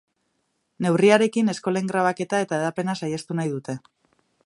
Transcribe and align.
Neurriarekin 0.85 1.53
eskolen 1.53 1.91
grabaketa 1.93 2.43
eta 2.47 2.61
hedapena 2.61 2.99
saihestu 3.03 3.41
nahi 3.43 3.57
dute. 3.57 3.79